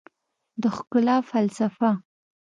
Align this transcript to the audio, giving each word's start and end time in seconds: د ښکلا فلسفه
د 0.61 0.63
ښکلا 0.75 1.17
فلسفه 1.29 1.91